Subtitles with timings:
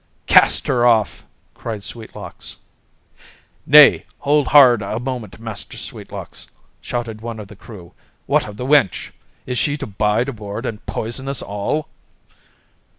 [0.25, 2.57] "Cast her off!" cried Sweetlocks.
[3.67, 6.47] "Nay, hold hard a moment, Master Sweetlocks!"
[6.81, 7.93] shouted one of the crew.
[8.25, 9.11] "What of the wench?
[9.45, 11.87] Is she to bide aboard and poison us all?"